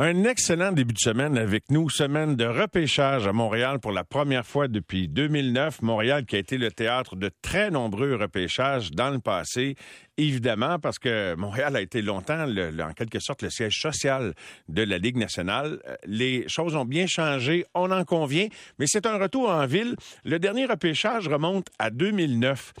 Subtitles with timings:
[0.00, 4.46] Un excellent début de semaine avec nous, semaine de repêchage à Montréal pour la première
[4.46, 5.82] fois depuis 2009.
[5.82, 9.74] Montréal qui a été le théâtre de très nombreux repêchages dans le passé,
[10.16, 14.34] évidemment parce que Montréal a été longtemps, en quelque sorte, le siège social
[14.68, 15.80] de la Ligue nationale.
[16.06, 18.46] Les choses ont bien changé, on en convient,
[18.78, 19.96] mais c'est un retour en ville.
[20.24, 22.72] Le dernier repêchage remonte à 2009.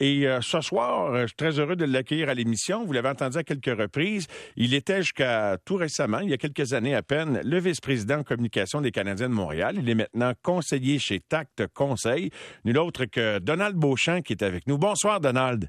[0.00, 2.84] Et euh, ce soir, euh, je suis très heureux de l'accueillir à l'émission.
[2.84, 4.26] Vous l'avez entendu à quelques reprises.
[4.56, 8.22] Il était jusqu'à tout récemment, il y a quelques années à peine, le vice-président de
[8.22, 9.76] communication des Canadiens de Montréal.
[9.78, 12.30] Il est maintenant conseiller chez Tact Conseil.
[12.64, 14.78] Nul autre que Donald Beauchamp qui est avec nous.
[14.78, 15.68] Bonsoir, Donald.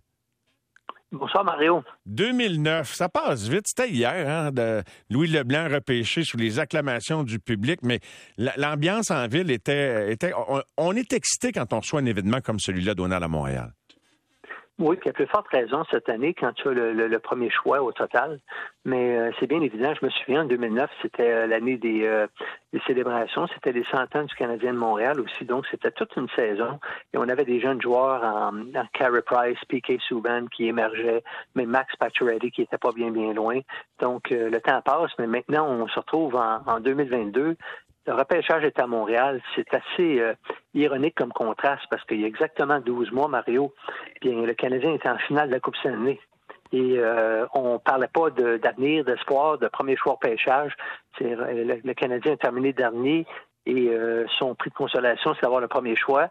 [1.12, 1.84] Bonsoir, Mario.
[2.08, 3.68] 2009, ça passe vite.
[3.68, 8.00] C'était hier, hein, de Louis Leblanc repêché sous les acclamations du public, mais
[8.38, 10.12] l'ambiance en ville était...
[10.12, 13.72] était on, on est excité quand on reçoit un événement comme celui-là, Donald, à Montréal.
[14.78, 17.94] Oui, puis a plus forte raison cette année quand tu as le, premier choix au
[17.94, 18.42] total.
[18.84, 22.28] Mais euh, c'est bien évident, je me souviens, en 2009, c'était euh, l'année des, euh,
[22.74, 26.28] des, célébrations, c'était les 100 ans du Canadien de Montréal aussi, donc c'était toute une
[26.36, 26.82] saison.
[27.14, 30.02] Et on avait des jeunes joueurs en, en Carey Price, P.K.
[30.02, 31.24] Subban qui émergeaient,
[31.56, 33.62] mais Max Pacioretty qui était pas bien, bien loin.
[34.00, 37.56] Donc le temps passe, mais maintenant on se retrouve en, en 2022
[38.08, 39.42] le repêchage est à Montréal.
[39.56, 40.34] C'est assez euh,
[40.74, 43.74] ironique comme contraste parce qu'il y a exactement 12 mois, Mario,
[44.22, 46.20] bien, le Canadien était en finale de la Coupe Stanley.
[46.72, 50.76] Et euh, on parlait pas d'avenir, d'espoir, de premier choix repêchage.
[51.20, 53.26] Le, le, Canadien a terminé dernier
[53.66, 56.30] et euh, son prix de consolation, c'est d'avoir le premier choix.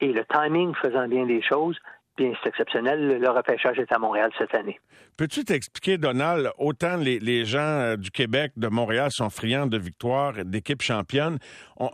[0.00, 1.76] Et le timing faisant bien les choses,
[2.16, 3.18] bien, c'est exceptionnel.
[3.18, 4.78] Le repêchage est à Montréal cette année.
[5.16, 10.32] Peux-tu t'expliquer, Donald, autant les, gens euh, du Québec, de Montréal sont friands de victoires,
[10.44, 11.38] d'équipes championnes?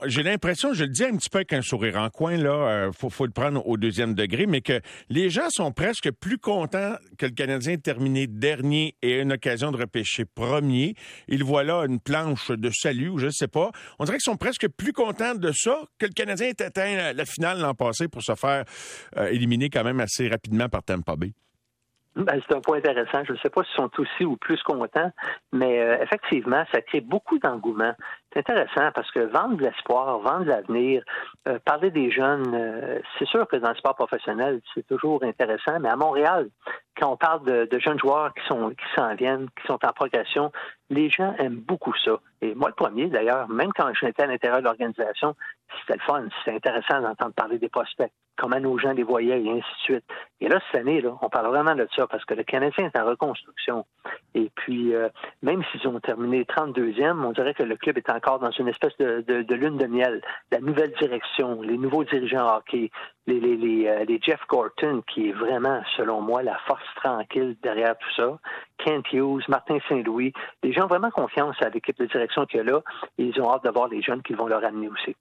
[0.07, 2.93] J'ai l'impression, je le dis un petit peu avec un sourire en coin, là, euh,
[2.93, 7.27] faut, le prendre au deuxième degré, mais que les gens sont presque plus contents que
[7.27, 10.95] le Canadien ait terminé dernier et une occasion de repêcher premier.
[11.29, 13.71] Ils voient là une planche de salut, ou je ne sais pas.
[13.99, 17.25] On dirait qu'ils sont presque plus contents de ça que le Canadien ait atteint la
[17.25, 18.65] finale l'an passé pour se faire
[19.17, 21.33] euh, éliminer quand même assez rapidement par Tampa Bay?
[22.17, 23.25] Ben, c'est un point intéressant.
[23.25, 25.13] Je ne sais pas s'ils sont aussi ou plus contents,
[25.53, 27.93] mais euh, effectivement, ça crée beaucoup d'engouement.
[28.37, 31.03] C'est intéressant parce que vendre de l'espoir, vendre de l'avenir,
[31.49, 35.81] euh, parler des jeunes, euh, c'est sûr que dans le sport professionnel, c'est toujours intéressant,
[35.81, 36.51] mais à Montréal,
[36.99, 40.53] quand on parle de, jeunes joueurs qui sont qui s'en viennent, qui sont en progression,
[40.91, 42.19] les gens aiment beaucoup ça.
[42.43, 45.35] Et moi, le premier, d'ailleurs, même quand j'étais à l'intérieur de l'organisation,
[45.81, 49.51] c'était le fun, c'était intéressant d'entendre parler des prospects, comment nos gens les voyaient et
[49.51, 50.05] ainsi de suite.
[50.41, 52.99] Et là, cette année, là, on parle vraiment de ça parce que le Canadien est
[52.99, 53.85] en reconstruction.
[54.35, 55.09] Et puis, euh,
[55.43, 58.97] même s'ils ont terminé 32e, on dirait que le club est encore dans une espèce
[58.99, 60.21] de, lune de miel.
[60.51, 62.91] La nouvelle direction, les nouveaux dirigeants hockey,
[63.27, 67.57] les, les, les, euh, les, Jeff Gorton, qui est vraiment, selon moi, la force tranquille
[67.63, 68.39] derrière tout ça.
[68.79, 70.33] Kent Hughes, Martin Saint-Louis,
[70.63, 72.83] les gens vraiment confiance à l'équipe de direction qu'il y a là
[73.19, 75.17] et ils ont hâte de voir les jeunes qui vont leur amener aussi.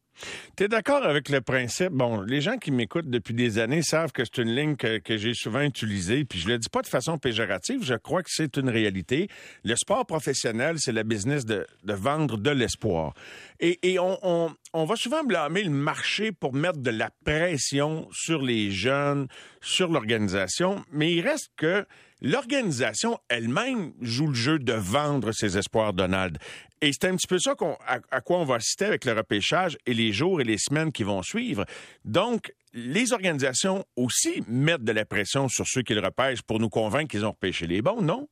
[0.56, 1.92] Tu es d'accord avec le principe?
[1.92, 5.34] Bon, les gens qui m'écoutent depuis des années savent que c'est une ligne que, j'ai
[5.34, 8.70] souvent utilisée, puis je le dis pas de façon péjorative, je crois que c'est une
[8.70, 9.28] réalité.
[9.64, 13.14] Le sport professionnel, c'est la business de, vendre de l'espoir.
[13.60, 18.72] Et, on, on va souvent blâmer le marché pour mettre de la pression sur les
[18.72, 19.28] jeunes,
[19.62, 21.86] sur l'organisation, mais il reste que
[22.22, 26.38] l'organisation elle-même joue le jeu de vendre ses espoirs, Donald.
[26.82, 27.54] Et c'est un petit peu ça
[27.88, 31.04] à, quoi on va assister avec le repêchage et les jours et les semaines qui
[31.04, 31.66] vont suivre.
[32.04, 36.70] Donc, les organisations aussi mettent de la pression sur ceux qui le repêchent pour nous
[36.70, 38.28] convaincre qu'ils ont repêché les bons, non?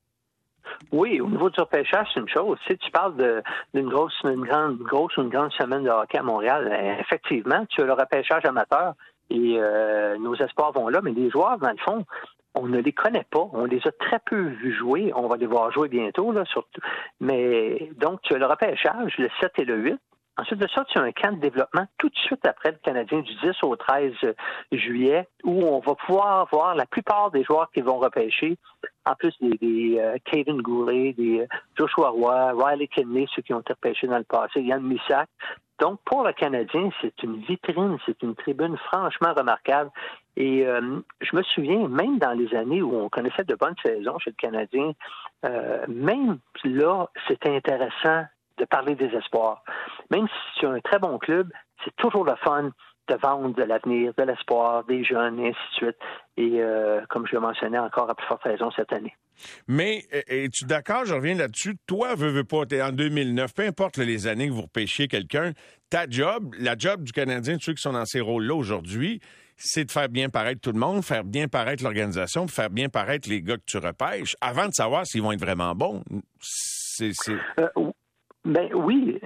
[0.91, 2.57] Oui, au niveau du repêchage, c'est une chose.
[2.67, 3.15] Si tu parles
[3.73, 7.81] d'une grosse, une grande, grosse une grande semaine de hockey à Montréal, ben, effectivement, tu
[7.81, 8.94] as le repêchage amateur
[9.29, 12.05] et euh, nos espoirs vont là, mais les joueurs, dans le fond,
[12.56, 13.50] on ne les connaît pas.
[13.53, 15.12] On les a très peu vus jouer.
[15.16, 16.81] On va les voir jouer bientôt, là, surtout.
[17.19, 20.00] Mais donc, tu as le repêchage, le 7 et le 8.
[20.36, 23.19] Ensuite de ça, tu as un camp de développement tout de suite après le Canadien
[23.19, 24.13] du 10 au 13
[24.72, 28.58] juillet où on va pouvoir voir la plupart des joueurs qui vont repêcher,
[29.06, 31.47] en plus des, des euh, Kevin Goulet, des euh,
[31.78, 35.30] Joshua Roy, Riley Kidney, ceux qui ont été repêchés dans le passé, Yann Missac.
[35.83, 39.91] Donc, pour le Canadien, c'est une vitrine, c'est une tribune franchement remarquable.
[40.38, 44.18] Et euh, je me souviens, même dans les années où on connaissait de bonnes saisons
[44.19, 44.94] chez le Canadien,
[45.89, 48.24] même là, c'était intéressant
[48.59, 49.62] de parler des espoirs.
[50.09, 51.51] Même si c'est un très bon club,
[51.83, 52.69] c'est toujours le fun
[53.09, 55.97] de vendre de l'avenir, de l'espoir, des jeunes, et ainsi de suite.
[56.38, 59.13] Et euh, comme je le mentionnais encore à plus forte raison cette année.
[59.68, 63.97] Mais es-tu d'accord, je reviens là-dessus, toi, veux, veux pas, t'es en 2009, peu importe
[63.97, 65.53] les années que vous repêchiez quelqu'un,
[65.89, 69.19] ta job, la job du Canadien, ceux qui sont dans ces rôles-là aujourd'hui,
[69.57, 73.30] c'est de faire bien paraître tout le monde, faire bien paraître l'organisation, faire bien paraître
[73.30, 76.03] les gars que tu repêches, avant de savoir s'ils vont être vraiment bons.
[76.41, 77.12] C'est,
[77.59, 77.91] euh,
[78.45, 79.22] Ben oui,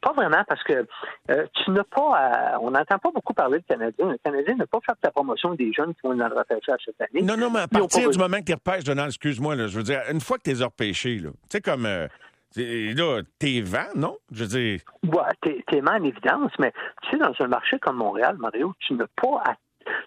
[0.00, 0.86] pas vraiment parce que
[1.30, 4.10] euh, tu n'as pas, on n'entend pas beaucoup parler de Canadien.
[4.10, 7.00] Le Canadien n'a pas fait la promotion des jeunes qui vont dans le repêchage cette
[7.00, 7.22] année.
[7.22, 10.00] Non, non, mais à partir du moment que tu repêches, Donald, excuse-moi, je veux dire,
[10.10, 12.08] une fois que tu les as repêchés, tu sais, comme, euh,
[12.56, 14.16] là, t'es vent, non?
[14.30, 14.80] Je veux dire.
[15.04, 16.72] Ouais, t'es, t'es en évidence, mais
[17.02, 19.42] tu sais, dans un marché comme Montréal, Mario, tu n'as pas,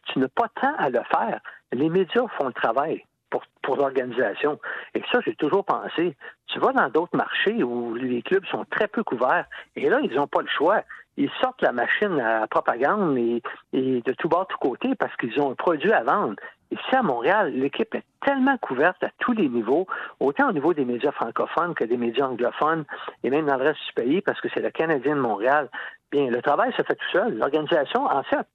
[0.08, 1.40] tu n'as pas tant à le faire.
[1.72, 4.60] Les médias font le travail pour, l'organisation.
[4.94, 6.16] Et ça, j'ai toujours pensé.
[6.48, 9.46] Tu vas dans d'autres marchés où les clubs sont très peu couverts,
[9.76, 10.82] et là, ils n'ont pas le choix.
[11.18, 13.42] Ils sortent la machine à propagande et,
[13.74, 16.36] de tout de tout côté parce qu'ils ont un produit à vendre.
[16.72, 19.88] Ici à Montréal, l'équipe est tellement couverte à tous les niveaux,
[20.20, 22.86] autant au niveau des médias francophones que des médias anglophones
[23.24, 25.70] et même dans le reste du pays, parce que c'est le Canadien de Montréal.
[26.16, 27.38] Le travail se fait tout seul.
[27.38, 28.48] L'organisation, en fait,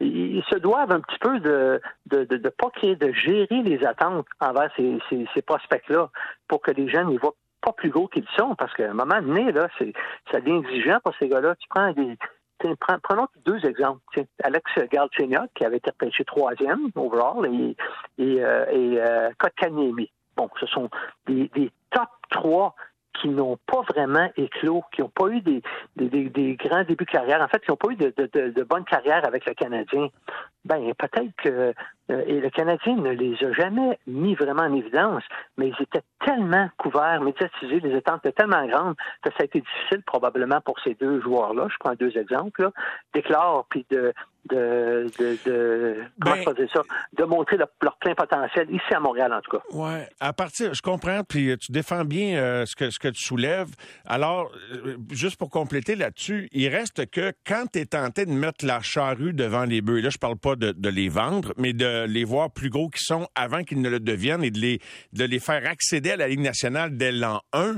[0.00, 4.98] ils se doivent un petit peu de de, pas de gérer les attentes envers ces,
[5.10, 6.10] ces, prospects-là
[6.46, 9.20] pour que les jeunes ne voient pas plus gros qu'ils sont, parce qu'à un moment
[9.20, 9.92] donné, là, c'est,
[10.30, 11.56] ça devient exigeant pour ces gars-là.
[11.56, 12.16] Tu prends des,
[13.02, 14.00] prenons deux exemples.
[14.42, 17.76] Alex Galchenyuk, qui avait été repêché troisième overall, et,
[18.18, 20.10] et, euh, et euh, Kotkaniemi.
[20.36, 20.88] Bon, ce sont
[21.26, 22.74] des, des top trois
[23.14, 25.62] qui n'ont pas vraiment éclos, qui n'ont pas eu des,
[25.96, 28.62] des, des, grands débuts de carrière, en fait, qui n'ont pas eu de, de, de,
[28.62, 30.08] bonne carrière avec le Canadien,
[30.64, 31.72] ben peut-être que
[32.10, 35.22] euh, et le Canadien ne les a jamais mis vraiment en évidence,
[35.56, 39.60] mais ils étaient tellement couverts, médiatisés, les attentes étaient tellement grandes que ça a été
[39.60, 41.68] difficile probablement pour ces deux joueurs-là.
[41.70, 42.70] Je prends deux exemples,
[43.12, 44.12] d'éclore puis de
[44.48, 46.82] de, de, de comment ben, ça,
[47.16, 47.68] de montrer leur,
[48.00, 49.62] plein potentiel ici à Montréal en tout cas.
[49.72, 53.22] Ouais, à partir, je comprends, puis tu défends bien euh, ce que ce que tu
[53.22, 53.68] soulèves.
[54.06, 58.64] Alors, euh, juste pour compléter là-dessus, il reste que quand tu es tenté de mettre
[58.64, 62.04] la charrue devant les bœufs, là je parle pas de, de les vendre, mais de
[62.06, 64.80] les voir plus gros qu'ils sont avant qu'ils ne le deviennent et de les,
[65.12, 67.74] de les faire accéder à la Ligue nationale dès l'an 1,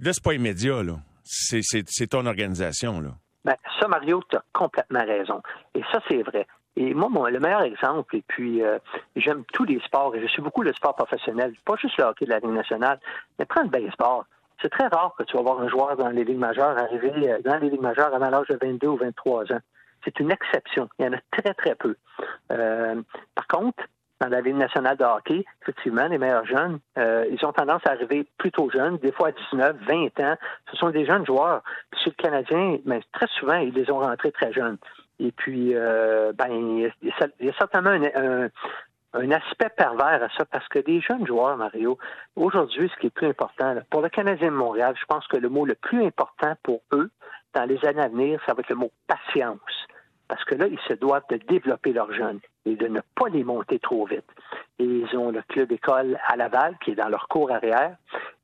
[0.00, 0.98] là, c'est pas immédiat, là.
[1.24, 3.16] C'est ton organisation, là.
[3.44, 5.42] Ben, ça, Mario, tu as complètement raison.
[5.74, 6.46] Et ça, c'est vrai.
[6.76, 8.78] Et moi, le meilleur exemple, et puis euh,
[9.16, 12.24] j'aime tous les sports, et je suis beaucoup le sport professionnel, pas juste le hockey
[12.24, 12.98] de la Ligue nationale,
[13.38, 14.24] mais prends le baseball.
[14.62, 17.38] C'est très rare que tu vas voir un joueur dans les ligues majeures arriver euh,
[17.44, 19.60] dans les ligues majeures avant l'âge de 22 ou 23 ans.
[20.04, 20.88] C'est une exception.
[20.98, 21.96] Il y en a très, très peu.
[22.52, 23.02] Euh,
[23.34, 23.84] par contre,
[24.22, 27.90] dans la Ligue nationale de hockey, effectivement, les meilleurs jeunes, euh, ils ont tendance à
[27.90, 30.36] arriver plutôt jeunes, des fois à 19, 20 ans.
[30.70, 31.62] Ce sont des jeunes joueurs.
[32.02, 34.78] Chez le Canadien, mais très souvent, ils les ont rentrés très jeunes.
[35.18, 38.48] Et puis, euh, ben, il y, a certainement un,
[39.14, 41.98] un, aspect pervers à ça, parce que des jeunes joueurs, Mario,
[42.36, 45.48] aujourd'hui, ce qui est plus important, pour le Canadien de Montréal, je pense que le
[45.48, 47.10] mot le plus important pour eux,
[47.54, 49.58] dans les années à venir, ça va être le mot patience
[50.32, 53.44] parce que là, ils se doivent de développer leurs jeunes et de ne pas les
[53.44, 54.24] monter trop vite.
[54.78, 57.96] Ils ont le club école à Laval qui est dans leur cours arrière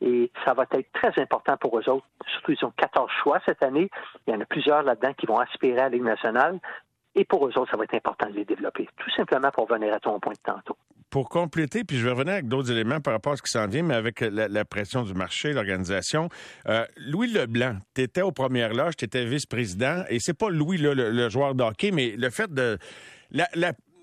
[0.03, 2.05] et ça va être très important pour eux autres.
[2.27, 3.89] Surtout, ils ont 14 choix cette année.
[4.27, 6.59] Il y en a plusieurs là-dedans qui vont aspirer à la Ligue nationale.
[7.19, 8.89] Et pour eux autres, ça va être important de les développer.
[8.97, 10.77] Tout simplement pour venir à ton point de tantôt
[11.11, 13.67] pour compléter, puis je vais revenir avec d'autres éléments par rapport à ce qui s'en
[13.67, 16.29] vient, mais avec la, pression du marché, l'organisation.
[16.69, 20.77] Euh, Louis Leblanc, tu étais aux premières loges, tu étais vice-président, et c'est pas Louis
[20.77, 22.77] le, joueur de mais le fait de...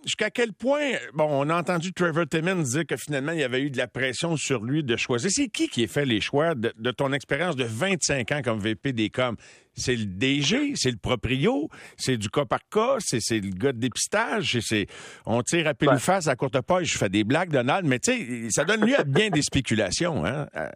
[0.04, 3.62] Jusqu'à quel point, bon, on a entendu Trevor Timmons dire que finalement, il y avait
[3.62, 5.32] eu de la pression sur lui de choisir.
[5.32, 8.60] C'est qui qui a fait les choix de, de ton expérience de 25 ans comme
[8.60, 9.36] VP des coms?
[9.76, 13.80] C'est le DG, c'est le proprio, c'est du cas par cas, c'est, le gars de
[13.80, 14.88] dépistage, c'est,
[15.26, 18.00] on tire à pile ou face à courte page, je fais des blagues, Donald, mais
[18.00, 20.26] tu sais, ça donne lieu à bien des spéculations.
[20.26, 20.48] Hein?
[20.56, 20.70] Euh,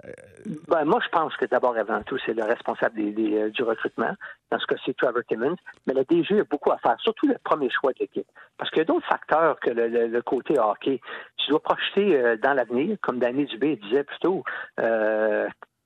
[0.68, 4.14] ben, moi, je pense que d'abord, avant tout, c'est le responsable des, euh, du recrutement.
[4.52, 5.56] Dans ce cas, c'est Trevor Timmons.
[5.88, 8.28] Mais le DG a beaucoup à faire, surtout le premier choix de l'équipe.
[8.58, 11.00] Parce qu'il y a d'autres facteurs que le, côté hockey.
[11.38, 14.44] Tu dois projeter euh, dans l'avenir, comme Danny Dubé disait plutôt,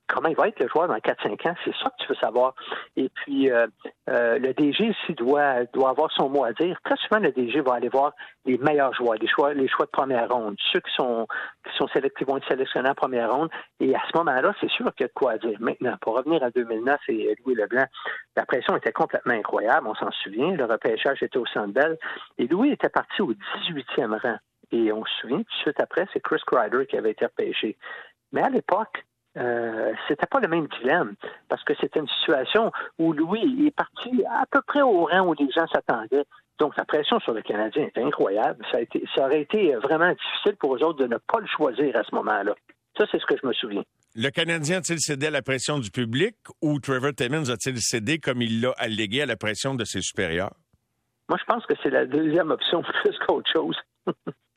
[0.08, 2.54] comment il va être le joueur dans 4-5 ans, c'est ça que tu veux savoir.
[2.96, 3.68] Et puis, euh,
[4.10, 6.78] euh, le DG aussi doit, doit avoir son mot à dire.
[6.84, 8.14] Très souvent, le DG va aller voir
[8.46, 11.28] les meilleurs joueurs, les choix, les choix de première ronde, ceux qui sont,
[11.66, 11.88] qui sont
[12.28, 13.50] vont être sélectionnés en première ronde.
[13.80, 15.58] Et à ce moment-là, c'est sûr qu'il y a de quoi dire.
[15.60, 17.86] Maintenant, pour revenir à 2009 et Louis Leblanc,
[18.36, 20.52] la pression était complètement incroyable, on s'en souvient.
[20.52, 21.98] Le repêchage était au Centre Bell.
[22.38, 24.38] Et Louis était parti au 18e rang.
[24.72, 27.78] Et on se souvient, tout de suite après, c'est Chris Kreider qui avait été repêché.
[28.32, 29.06] Mais à l'époque,
[29.38, 31.16] euh, c'était pas le même dilemme
[31.50, 35.34] parce que c'était une situation où Louis est parti à peu près au rang où
[35.34, 36.26] les gens s'attendaient.
[36.60, 38.64] Donc la pression sur le Canadien était incroyable.
[38.72, 41.48] Ça, a été, ça aurait été vraiment difficile pour eux autres de ne pas le
[41.48, 42.54] choisir à ce moment-là.
[42.98, 43.84] Ça, c'est ce que je me souviens.
[44.16, 48.44] Le Canadien a-t-il cédé à la pression du public ou Trevor Timmons a-t-il cédé comme
[48.44, 50.54] il l'a allégué à la pression de ses supérieurs?
[51.28, 53.76] Moi, je pense que c'est la deuxième option plus qu'autre chose.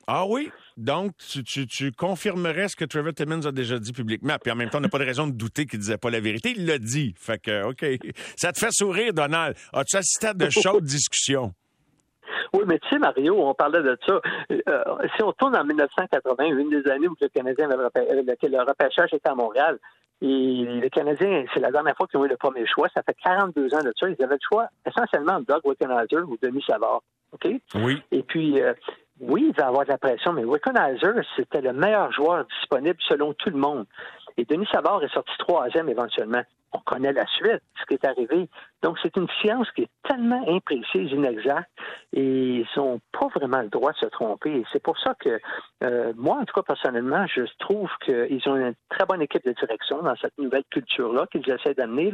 [0.05, 0.51] ah oui?
[0.77, 4.35] Donc, tu, confirmerais ce que Trevor Timmons a déjà dit publiquement.
[4.41, 6.19] Puis en même temps, on n'a pas de raison de douter qu'il disait pas la
[6.19, 6.53] vérité.
[6.55, 7.15] Il l'a dit.
[7.17, 7.83] Fait que, OK.
[8.35, 9.55] Ça te fait sourire, Donald.
[9.73, 11.51] As-tu assisté à de chaudes discussions?
[12.53, 14.21] Oui, mais tu sais, Mario, on parlait de ça.
[14.51, 14.83] Euh,
[15.15, 19.29] si on tourne en 1980, une des années où le Canadien avait le repêchage était
[19.29, 19.79] à Montréal,
[20.21, 22.87] et les Canadiens, c'est la dernière fois qu'ils ont eu le premier choix.
[22.93, 24.09] Ça fait 42 ans de ça.
[24.09, 27.01] Ils avaient le choix essentiellement Doug Wickenheiser ou Denis Savard.
[27.33, 27.47] OK?
[27.75, 28.01] Oui.
[28.11, 28.73] Et puis, euh,
[29.19, 33.33] oui, il va avoir de la pression, mais Wickenheiser, c'était le meilleur joueur disponible selon
[33.33, 33.85] tout le monde.
[34.37, 36.43] Et Denis Savard est sorti troisième éventuellement
[36.73, 38.49] on connaît la suite, ce qui est arrivé.
[38.83, 41.69] Donc, c'est une science qui est tellement imprécise, inexacte,
[42.13, 44.51] et ils n'ont pas vraiment le droit de se tromper.
[44.51, 45.39] Et c'est pour ça que,
[45.83, 49.53] euh, moi, en tout cas, personnellement, je trouve qu'ils ont une très bonne équipe de
[49.53, 52.11] direction dans cette nouvelle culture-là qu'ils essaient d'amener.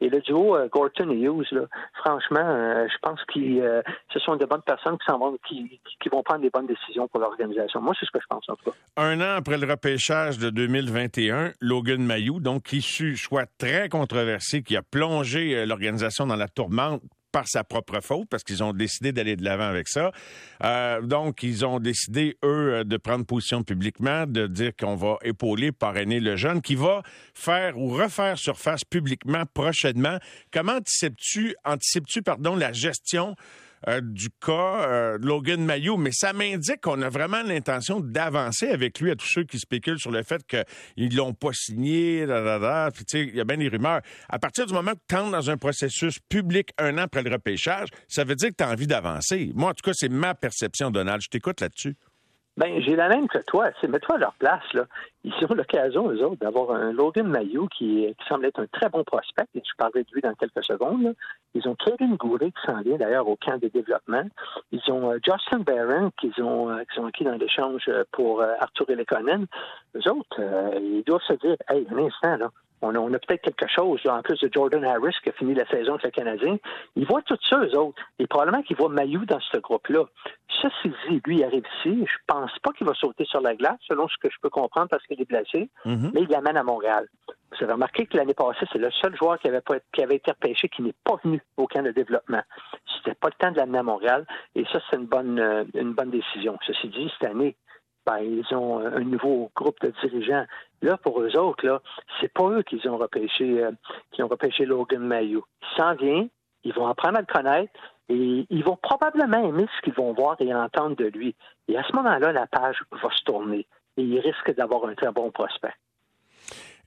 [0.00, 3.82] Et le duo euh, Gorton et Hughes, franchement, euh, je pense que
[4.12, 7.80] ce sont de bonnes personnes qui, vont, qui, vont prendre des bonnes décisions pour l'organisation.
[7.82, 8.76] Moi, c'est ce que je pense, en tout cas.
[8.96, 14.76] Un an après le repêchage de 2021, Logan Mayou, donc issu, choix très controversé qui
[14.76, 17.02] a plongé euh, l'organisation dans la tourmente
[17.36, 20.10] par sa propre faute, parce qu'ils ont décidé d'aller de l'avant avec ça.
[20.64, 25.18] Euh, donc, ils ont décidé, eux, euh, de prendre position publiquement, de dire qu'on va
[25.22, 27.02] épauler, parrainer le jeune, qui va
[27.34, 30.16] faire ou refaire surface publiquement prochainement.
[30.50, 33.36] Comment anticipes-tu, anticipes-tu, pardon, la gestion
[33.88, 39.00] euh, du cas euh, Logan Mayou, mais ça m'indique qu'on a vraiment l'intention d'avancer avec
[39.00, 42.26] lui à tous ceux qui spéculent sur le fait qu'ils l'ont pas signé,
[42.94, 44.00] puis tu sais, il y a bien des rumeurs.
[44.28, 47.30] À partir du moment que tu entres dans un processus public un an après le
[47.30, 49.52] repêchage, ça veut dire que tu as envie d'avancer.
[49.54, 51.20] Moi, en tout cas, c'est ma perception, Donald.
[51.22, 51.96] Je t'écoute là-dessus.
[52.56, 53.70] Ben, j'ai la même que toi.
[53.86, 54.86] Mets-toi à leur place, là.
[55.24, 58.88] Ils ont l'occasion, eux autres, d'avoir un Logan Mayou qui, qui, semble être un très
[58.88, 61.14] bon prospect, et je parlerai de lui dans quelques secondes.
[61.54, 64.24] Ils ont Kevin Goulet qui s'en vient d'ailleurs au camp de développement.
[64.72, 68.86] Ils ont euh, Justin Barron qu'ils ont, euh, ont acquis dans l'échange euh, pour Arthur
[68.88, 69.46] Lekonen.
[69.94, 70.40] Eux autres,
[70.80, 72.50] ils doivent se dire, hey, un instant, là,
[72.82, 75.94] on a, peut-être quelque chose, en plus de Jordan Harris qui a fini la saison
[75.94, 76.58] avec le Canadien.
[76.94, 78.02] Ils voient tout ça, eux autres.
[78.18, 80.04] Et probablement qu'ils voient Mayou dans ce groupe-là.
[80.62, 82.04] Ceci dit, lui, il arrive ici.
[82.06, 84.88] Je pense pas qu'il va sauter sur la glace, selon ce que je peux comprendre,
[84.90, 85.70] parce qu'il est blessé.
[85.84, 86.10] Mm-hmm.
[86.14, 87.08] Mais il l'amène à Montréal.
[87.50, 90.30] Vous avez remarqué que l'année passée, c'est le seul joueur qui avait, qui avait été
[90.30, 92.42] repêché qui n'est pas venu au camp de développement.
[92.96, 94.26] C'était pas le temps de l'amener à Montréal.
[94.54, 96.58] Et ça, c'est une bonne, euh, une bonne décision.
[96.66, 97.56] Ceci dit, cette année,
[98.06, 100.46] ben, ils ont un nouveau groupe de dirigeants.
[100.82, 101.80] Là, pour eux autres, là,
[102.20, 103.72] c'est pas eux qui ont repêché, euh,
[104.12, 105.44] qui ont repêché Logan Mayo.
[105.62, 106.28] Il s'en vient,
[106.64, 107.72] ils vont apprendre à le connaître
[108.08, 111.34] et ils vont probablement aimer ce qu'ils vont voir et entendre de lui.
[111.68, 115.10] Et à ce moment-là, la page va se tourner et ils risquent d'avoir un très
[115.10, 115.74] bon prospect.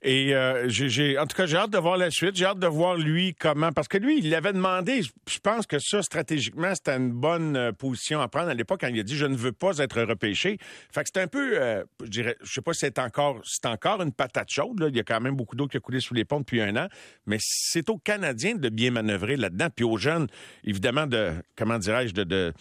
[0.02, 2.34] Et euh, j'ai, en tout cas, j'ai hâte de voir la suite.
[2.34, 5.02] J'ai hâte de voir lui comment, parce que lui, il l'avait demandé.
[5.02, 8.88] Je pense que ça, stratégiquement, c'était une bonne euh, position à prendre à l'époque quand
[8.88, 10.56] il a dit je ne veux pas être repêché.
[10.90, 13.66] Fait que c'est un peu, euh, je dirais, je sais pas si c'est encore, c'est
[13.66, 14.80] encore une patate chaude.
[14.80, 14.88] Là.
[14.88, 16.76] Il y a quand même beaucoup d'eau qui a coulé sous les ponts depuis un
[16.76, 16.88] an,
[17.26, 20.28] mais c'est aux Canadiens de bien manœuvrer là-dedans, puis aux jeunes,
[20.64, 22.54] évidemment, de, comment dirais-je, de,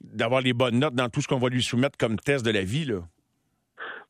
[0.00, 2.62] d'avoir les bonnes notes dans tout ce qu'on va lui soumettre comme test de la
[2.62, 3.00] vie là.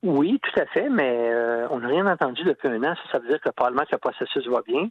[0.03, 2.95] Oui, tout à fait, mais euh, on n'a rien entendu depuis un an.
[3.11, 4.89] Ça, veut dire que probablement que le processus va bien.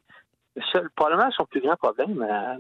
[0.72, 2.58] Seul, probablement son plus grand problème à,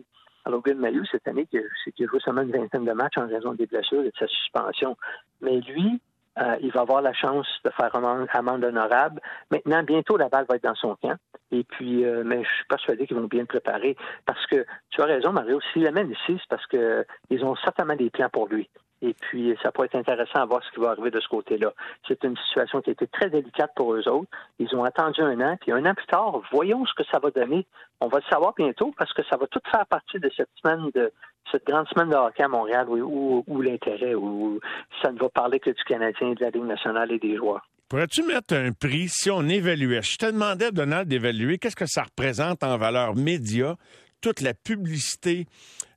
[0.50, 3.66] Logan Mayou cette année, c'est qu'il joue seulement une vingtaine de matchs en raison des
[3.66, 4.96] blessures et de sa suspension.
[5.42, 6.00] Mais lui,
[6.38, 9.22] euh, il va avoir la chance de faire une amende honorable.
[9.50, 11.16] Maintenant, bientôt, la balle va être dans son camp.
[11.52, 13.96] Et puis, euh, mais je suis persuadé qu'ils vont bien le préparer.
[14.26, 18.10] Parce que, tu as raison, Mario, s'il l'amène ici, c'est parce qu'ils ont certainement des
[18.10, 18.70] plans pour lui.
[19.06, 21.74] Et puis, ça pourrait être intéressant à voir ce qui va arriver de ce côté-là.
[22.08, 24.30] C'est une situation qui a été très délicate pour eux autres.
[24.58, 27.30] Ils ont attendu un an, puis un an plus tard, voyons ce que ça va
[27.30, 27.68] donner.
[28.02, 30.90] On va le savoir bientôt parce que ça va tout faire partie de cette semaine
[30.96, 31.12] de
[31.52, 34.60] cette grande semaine de hockey à Montréal où, où, l'intérêt, où
[35.04, 37.68] ça ne va parler que du Canadien, de la Ligue nationale et des joueurs.
[37.88, 40.02] Pourrais-tu mettre un prix si on évaluait?
[40.02, 43.76] Je te demandais, Donald, d'évaluer qu'est-ce que ça représente en valeur média
[44.22, 45.46] toute la publicité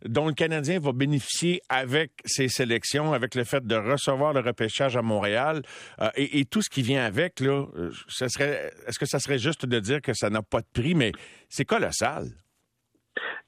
[0.05, 4.97] dont le Canadien va bénéficier avec ses sélections, avec le fait de recevoir le repêchage
[4.97, 5.63] à Montréal
[6.01, 9.67] euh, et, tout ce qui vient avec, là, euh, serait, est-ce que ça serait juste
[9.67, 11.13] de dire que ça n'a pas de prix, mais
[11.49, 12.27] c'est colossal?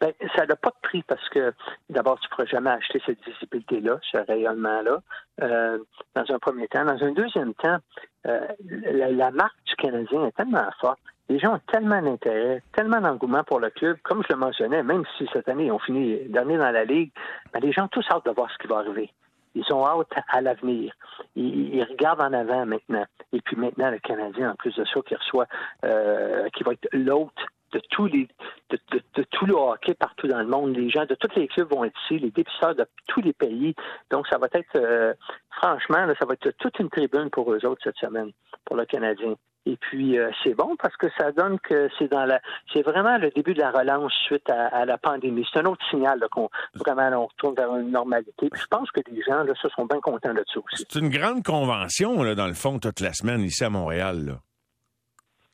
[0.00, 1.52] Bien, ça n'a pas de prix parce que
[1.90, 5.00] d'abord, tu ne pourras jamais acheter cette visibilité-là, ce rayonnement-là,
[5.42, 5.78] euh,
[6.14, 6.84] dans un premier temps.
[6.84, 7.78] Dans un deuxième temps,
[8.24, 11.00] la, marque du Canadien est tellement forte
[11.30, 13.96] les gens ont tellement d'intérêt, tellement d'engouement pour le club.
[14.02, 17.12] Comme je le mentionnais, même si cette année, ils ont fini dernier dans la Ligue,
[17.52, 19.12] ben, les gens ont tous hâte de voir ce qui va arriver.
[19.54, 20.92] Ils sont hâte à l'avenir.
[21.36, 23.04] Ils, regardent en avant maintenant.
[23.32, 25.46] Et puis maintenant, le Canadien, en plus de ça, qui reçoit,
[25.84, 27.38] euh, qui va être l'hôte
[27.72, 28.28] de tous les
[28.70, 28.78] de,
[29.14, 30.76] de, tout le hockey partout dans le monde.
[30.76, 33.74] Les gens de tous les clubs vont être ici, les dépisteurs de tous les pays.
[34.10, 35.14] Donc, ça va être, euh,
[35.50, 38.30] franchement, ça va être toute une tribune pour eux autres cette semaine,
[38.64, 39.34] pour le Canadien.
[39.66, 42.40] Et puis euh, c'est bon parce que ça donne que c'est dans la
[42.72, 45.46] c'est vraiment le début de la relance suite à, la pandémie.
[45.52, 48.48] C'est un autre signal qu'on vraiment on retourne vers une normalité.
[48.50, 50.86] Puis je pense que les gens là, se sont bien contents de ça aussi.
[50.88, 54.24] C'est une grande convention là, dans le fond toute la semaine ici à Montréal.
[54.24, 54.32] Là.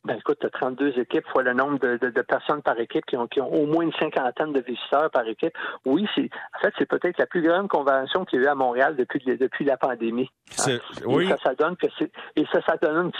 [0.07, 3.27] Ben écoute, tu as 32 équipes fois le nombre de, personnes par équipe qui ont,
[3.27, 5.51] qui ont, au moins une cinquantaine de visiteurs par équipe.
[5.85, 8.55] Oui, c'est en fait c'est peut-être la plus grande convention qu'il y a eu à
[8.55, 10.29] Montréal depuis depuis la pandémie.
[10.65, 10.77] Hein?
[11.05, 11.25] Oui.
[11.25, 13.11] Et ça, ça donne que c'est et ça, ça donne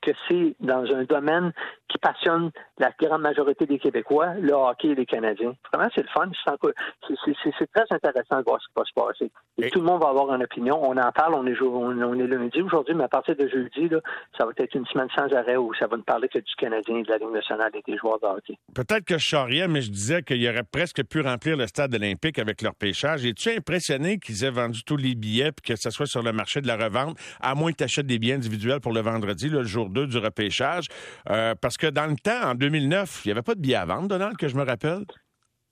[0.00, 1.52] que c'est dans un domaine
[1.88, 5.54] qui passionne la grande majorité des Québécois, le hockey et les Canadiens.
[5.72, 6.30] Vraiment, c'est le fun.
[6.44, 9.32] C'est très intéressant de voir ce qui va se passer.
[9.58, 10.80] Et, tout le monde va avoir une opinion.
[10.82, 14.00] On en parle, on est, on, est lundi aujourd'hui, mais à partir de jeudi, là,
[14.36, 17.00] ça va être une semaine sans arrêt où ça va ne parler que du Canadien,
[17.00, 18.58] de la Ligue nationale et des joueurs de hockey.
[18.74, 22.38] Peut-être que je charriais, mais je disais qu'il aurait presque pu remplir le stade olympique
[22.38, 23.24] avec leur pêchage.
[23.24, 26.60] Es-tu impressionné qu'ils aient vendu tous les billets et que ce soit sur le marché
[26.60, 29.64] de la revente, à moins que tu achètes des billets individuels pour le vendredi, le
[29.64, 30.86] jour 2 du repêchage?
[31.30, 33.86] Euh, parce que dans le temps, en 2009, il n'y avait pas de billets à
[33.86, 35.04] vendre, Donald, que je me rappelle?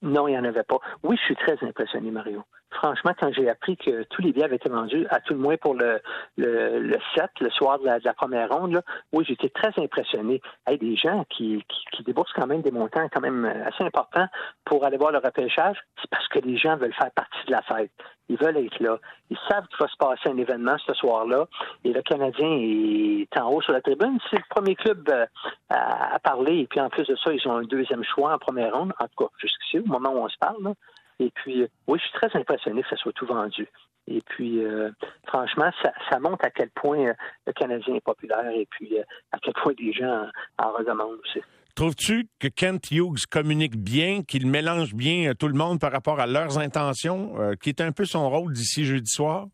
[0.01, 0.77] Non, il n'y en avait pas.
[1.03, 2.43] Oui, je suis très impressionné, Mario.
[2.77, 5.57] Franchement, quand j'ai appris que tous les billets avaient été vendus, à tout le moins
[5.57, 5.99] pour le,
[6.37, 10.41] le, le 7, le soir de la, première ronde, oui, j'étais très impressionné.
[10.67, 13.83] Il y a des gens qui, qui, déboursent quand même des montants quand même assez
[13.83, 14.27] importants
[14.63, 17.63] pour aller voir le repêchage, c'est parce que les gens veulent faire partie de la
[17.63, 17.91] fête.
[18.29, 18.97] Ils veulent être là.
[19.29, 21.47] Ils savent qu'il va se passer un événement ce soir-là.
[21.83, 24.19] Et le Canadien est en haut sur la tribune.
[24.29, 25.25] C'est le premier club euh,
[25.69, 26.59] à, parler.
[26.59, 29.07] Et puis en plus de ça, ils ont un deuxième choix en première ronde, en
[29.07, 30.73] tout cas jusqu'ici, au moment où on se parle.
[31.19, 33.67] Et puis, euh, oui, je suis très impressionné que ça soit tout vendu.
[34.07, 34.91] Et puis, euh,
[35.27, 35.69] franchement,
[36.09, 37.13] ça, montre à quel point
[37.45, 38.97] le Canadien est populaire et puis
[39.31, 40.27] à quel point les gens
[40.59, 41.41] en, redemandent aussi.
[41.75, 46.25] Trouves-tu que Kent Hughes communique bien, qu'il mélange bien tout le monde par rapport à
[46.25, 49.47] leurs intentions, qui est un peu son rôle d'ici jeudi soir?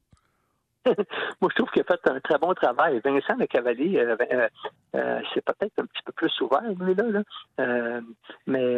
[1.41, 2.99] Moi, je trouve qu'il a fait un très bon travail.
[3.03, 4.47] Vincent Le Cavalier, euh, euh,
[4.95, 8.01] euh, c'est peut-être un petit peu plus ouvert, lui, là.
[8.47, 8.75] mais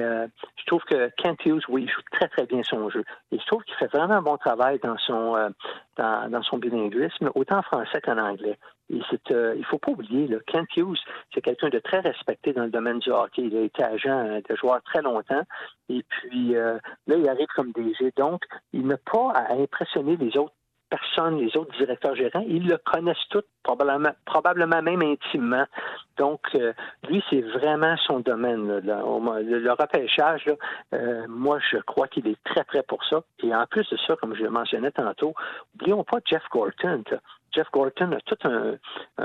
[0.58, 3.04] je trouve que Kent Hughes, oui, il joue très, très bien son jeu.
[3.32, 5.52] Et je trouve qu'il fait vraiment un bon travail dans son,
[5.98, 8.58] dans, dans, son bilinguisme, autant en français qu'en anglais.
[8.92, 11.00] Et il faut pas oublier, là, Kent Hughes,
[11.34, 13.44] c'est quelqu'un de très respecté dans le domaine du hockey.
[13.44, 15.44] Il a été agent de joueur très longtemps.
[15.90, 18.14] Et puis, là, il arrive comme DG.
[18.16, 20.54] Donc, il n'a pas à impressionner les autres
[20.90, 25.66] personne, les autres directeurs gérants, ils le connaissent tous, probablement, probablement même intimement.
[26.18, 26.74] Donc, euh,
[27.08, 28.80] lui, c'est vraiment son domaine.
[28.80, 30.46] Le, repêchage,
[30.94, 33.22] euh, moi, je crois qu'il est très prêt pour ça.
[33.44, 35.34] Et en plus de ça, comme je le mentionnais tantôt,
[35.74, 37.04] n'oublions pas Jeff Gorton.
[37.54, 38.78] Jeff Gorton a tout un,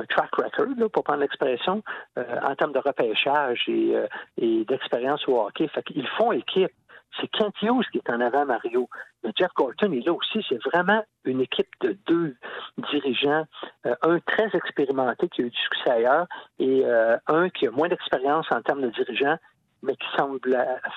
[0.08, 1.82] track record, pour prendre l'expression,
[2.16, 3.94] euh, en termes de repêchage et,
[4.38, 5.68] et d'expérience au hockey.
[5.68, 6.70] Fait qu'ils font équipe
[7.18, 8.88] c'est Kent Hughes qui est en avant, Mario.
[9.24, 10.44] Mais Jeff Gorton est là aussi.
[10.48, 12.36] C'est vraiment une équipe de deux
[12.90, 13.44] dirigeants,
[13.86, 16.26] euh, un très expérimenté qui a eu du succès ailleurs
[16.58, 19.36] et euh, un qui a moins d'expérience en termes de dirigeants
[19.82, 20.40] mais qui semble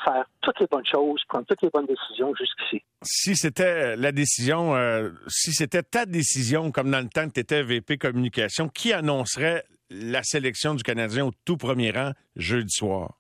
[0.03, 2.83] faire toutes les bonnes choses, prendre toutes les bonnes décisions jusqu'ici.
[3.01, 7.39] Si c'était la décision, euh, si c'était ta décision, comme dans le temps que tu
[7.39, 13.13] étais VP Communication, qui annoncerait la sélection du Canadien au tout premier rang jeudi soir?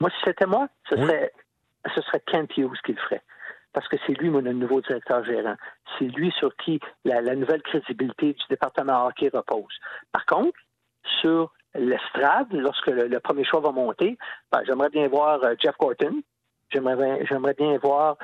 [0.00, 1.32] Moi, si c'était moi, ce serait
[1.94, 3.22] ce serait Kent Hughes qui le ferait.
[3.72, 5.56] Parce que c'est lui, mon nouveau directeur gérant.
[5.98, 9.74] C'est lui sur qui la, nouvelle crédibilité du département hockey repose.
[10.12, 10.56] Par contre,
[11.20, 14.16] sur l'estrade, lorsque le, premier choix va monter,
[14.52, 16.22] ben, j'aimerais bien voir euh, Jeff Gorton.
[16.70, 18.16] J'aimerais bien voir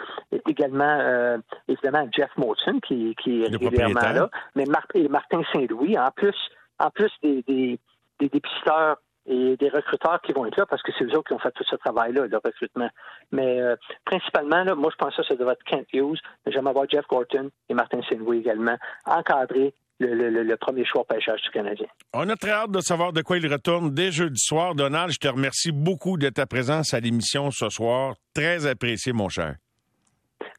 [0.49, 6.37] également, euh, évidemment, Jeff Molson, qui, qui est régulièrement là, mais Martin Saint-Louis, en plus,
[6.79, 7.79] en plus des, des,
[8.19, 11.33] des dépisteurs et des recruteurs qui vont être là parce que c'est eux autres qui
[11.35, 12.89] ont fait tout ce travail-là, le recrutement.
[13.33, 16.67] Mais euh, principalement, là, moi, je pense que ça devrait être Kent Hughes, mais j'aime
[16.67, 21.87] avoir Jeff Gorton et Martin saint également, encadrer le, premier choix pêchage du Canadien.
[22.15, 24.75] On a très hâte de savoir de quoi il retourne dès jeudi soir.
[24.75, 28.15] Donald, je te remercie beaucoup de ta présence à l'émission ce soir.
[28.35, 29.57] Très apprécié, mon cher.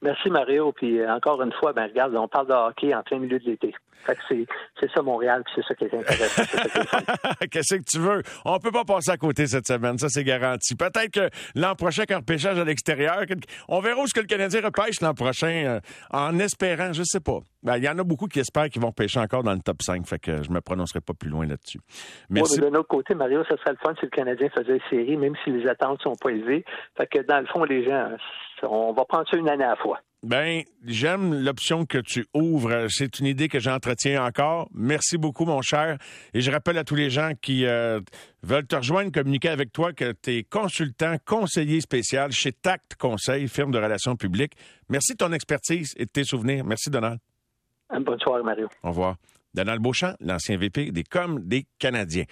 [0.02, 0.72] Merci, Mario.
[0.72, 3.46] Puis euh, encore une fois, ben regarde, on parle de hockey en plein milieu de
[3.46, 3.74] l'été.
[4.06, 4.46] Fait que
[4.80, 6.44] c'est, ça Montréal, puis c'est ça qui est intéressant.
[7.52, 8.22] Qu'est-ce que tu veux?
[8.46, 10.76] On peut pas passer à côté cette semaine, ça c'est garanti.
[10.76, 13.24] Peut-être que l'an prochain, quand pêchage à l'extérieur,
[13.68, 15.80] on verra où ce que le Canadien repêche l'an prochain, euh,
[16.12, 17.40] en espérant, je sais pas.
[17.64, 19.82] Ben, il y en a beaucoup qui espèrent qu'ils vont pêcher encore dans le top
[19.82, 21.80] 5, fait que je me prononcerai pas plus loin là-dessus.
[22.30, 22.60] Merci.
[22.60, 25.36] de notre côté, Mario, ça serait le fun si le Canadien faisait une série, même
[25.44, 26.66] si les attentes sont pas élevées.
[26.98, 28.10] Fait que dans le fond, les gens,
[28.64, 30.00] on va prendre ça une année à la fois.
[30.24, 32.86] Ben, j'aime l'option que tu ouvres.
[32.90, 34.70] C'est une idée que j'entretiens encore.
[34.72, 35.98] Merci beaucoup, mon cher.
[36.36, 38.00] Et je rappelle à tous les gens qui euh,
[38.44, 43.48] veulent te rejoindre, communiquer avec toi, que tu es consultant, conseiller spécial chez Tact Conseil,
[43.48, 44.54] firme de relations publiques.
[44.90, 46.66] Merci de ton expertise et de tes souvenirs.
[46.66, 47.18] Merci, Donald.
[47.90, 48.70] Bonne soirée, Mario.
[48.84, 49.16] Au revoir.
[49.54, 52.26] Donald Beauchamp, l'ancien VP des coms des Canadiens.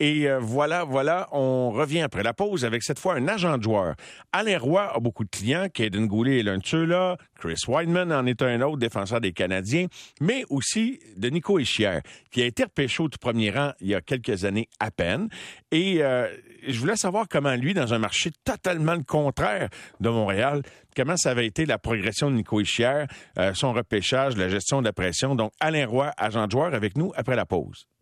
[0.00, 3.64] Et euh, voilà, voilà, on revient après la pause avec cette fois un agent de
[3.64, 3.94] joueur.
[4.32, 8.24] Alain Roy a beaucoup de clients, Caden Goulet est l'un de ceux-là, Chris Weidman en
[8.26, 9.86] est un autre, défenseur des Canadiens,
[10.20, 12.02] mais aussi de Nico qui a
[12.44, 15.28] été repêché au premier rang il y a quelques années à peine.
[15.72, 16.28] Et euh,
[16.68, 19.68] je voulais savoir comment lui, dans un marché totalement le contraire
[20.00, 20.62] de Montréal,
[20.94, 23.04] comment ça avait été la progression de Nico Echier,
[23.38, 25.34] euh, son repêchage, la gestion de la pression.
[25.34, 27.88] Donc, Alain Roy, agent de joueur, avec nous après la pause.